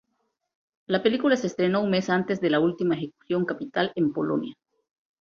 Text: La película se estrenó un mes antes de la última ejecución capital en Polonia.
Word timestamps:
La 0.87 1.03
película 1.03 1.37
se 1.37 1.45
estrenó 1.45 1.83
un 1.83 1.91
mes 1.91 2.09
antes 2.09 2.41
de 2.41 2.49
la 2.49 2.59
última 2.59 2.95
ejecución 2.95 3.45
capital 3.45 3.91
en 3.93 4.11
Polonia. 4.11 4.55